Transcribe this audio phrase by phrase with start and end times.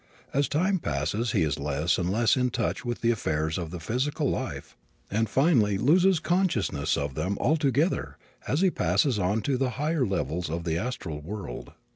[0.33, 3.79] As time passes he is less and less in touch with the affairs of the
[3.79, 4.75] physical life
[5.11, 8.17] and finally loses consciousness of them altogether
[8.47, 11.73] as he passes on to the higher levels of the astral world.